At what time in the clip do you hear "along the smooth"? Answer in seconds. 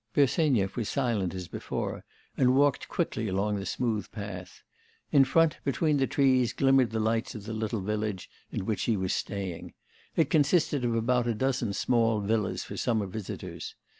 3.27-4.11